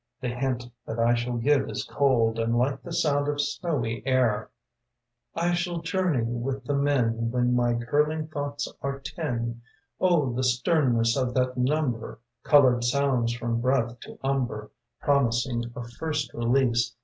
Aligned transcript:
The 0.19 0.29
hint 0.29 0.63
that 0.87 0.97
I 0.97 1.13
shall 1.13 1.37
give 1.37 1.69
is 1.69 1.83
cold 1.85 2.39
And 2.39 2.57
like 2.57 2.81
the 2.81 2.91
sound 2.91 3.27
of 3.27 3.39
snowy 3.39 4.01
air. 4.03 4.49
/ 4.97 5.53
shall 5.53 5.79
journey 5.81 6.23
with 6.23 6.63
the 6.65 6.73
men 6.73 7.29
When 7.29 7.55
my 7.55 7.75
curling 7.75 8.27
thoughts 8.27 8.67
are 8.81 8.97
ten. 8.99 9.61
the 9.99 10.43
sternness 10.43 11.15
of 11.15 11.35
that 11.35 11.55
number! 11.55 12.17
Colored 12.41 12.83
sounds 12.83 13.33
from 13.33 13.61
breath 13.61 13.99
to 13.99 14.17
umber 14.23 14.71
Promising 15.01 15.71
a 15.75 15.83
first 15.87 16.33
release. 16.33 16.95